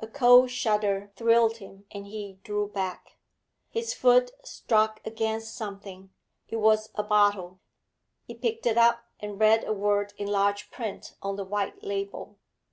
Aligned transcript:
A 0.00 0.08
cold 0.08 0.50
shudder 0.50 1.12
thrilled 1.14 1.58
him, 1.58 1.86
and 1.92 2.04
he 2.08 2.40
drew 2.42 2.66
back. 2.66 3.12
His 3.70 3.94
foot 3.94 4.32
struck 4.42 4.98
against 5.04 5.54
something; 5.54 6.10
it 6.48 6.56
was 6.56 6.90
a 6.96 7.04
bottle. 7.04 7.60
He 8.24 8.34
picked 8.34 8.66
it 8.66 8.76
up, 8.76 9.04
and 9.20 9.38
read 9.38 9.62
a 9.62 9.72
word 9.72 10.14
in 10.16 10.26
large 10.26 10.72
print 10.72 11.14
on 11.22 11.36
the 11.36 11.44
white 11.44 11.84
label. 11.84 12.40